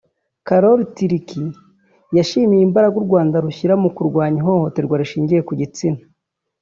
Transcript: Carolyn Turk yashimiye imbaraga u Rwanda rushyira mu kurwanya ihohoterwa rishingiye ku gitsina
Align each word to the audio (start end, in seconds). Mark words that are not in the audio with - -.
Carolyn 0.47 0.87
Turk 0.95 1.29
yashimiye 2.17 2.61
imbaraga 2.67 2.95
u 3.01 3.05
Rwanda 3.07 3.35
rushyira 3.45 3.73
mu 3.83 3.89
kurwanya 3.95 4.37
ihohoterwa 4.41 4.99
rishingiye 5.01 5.41
ku 5.47 5.53
gitsina 5.59 6.01